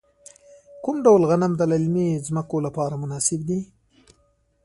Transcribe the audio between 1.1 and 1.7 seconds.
غنم د